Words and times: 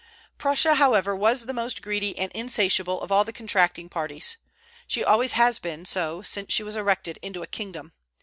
Prussia, 0.39 0.73
however, 0.73 1.15
was 1.15 1.45
the 1.45 1.53
most 1.53 1.83
greedy 1.83 2.17
and 2.17 2.31
insatiable 2.31 2.99
of 3.01 3.11
all 3.11 3.23
the 3.23 3.31
contracting 3.31 3.87
parties. 3.87 4.37
She 4.87 5.03
always 5.03 5.33
has 5.33 5.59
been 5.59 5.85
so 5.85 6.23
since 6.23 6.51
she 6.51 6.63
was 6.63 6.75
erected 6.75 7.19
into 7.21 7.43
a 7.43 7.45
kingdom. 7.47 7.93